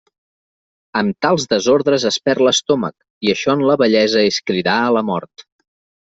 Amb 1.01 1.17
tals 1.25 1.43
desordres 1.51 2.05
es 2.09 2.17
perd 2.29 2.43
l'estómac, 2.47 2.95
i 3.27 3.31
això 3.33 3.55
en 3.57 3.61
la 3.71 3.75
vellesa 3.81 4.23
és 4.31 4.39
cridar 4.53 4.79
a 4.87 4.89
la 4.97 5.05
mort. 5.11 5.45